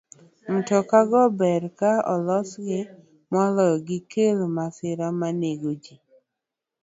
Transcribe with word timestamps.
Mtoka 0.55 0.97
go 1.09 1.23
ber 1.39 1.63
ka 1.79 1.91
olosgi 2.13 2.79
moloyo 3.31 3.77
gikel 3.87 4.37
masira 4.55 5.07
ma 5.19 5.29
nego 5.41 5.71
ji. 5.83 5.95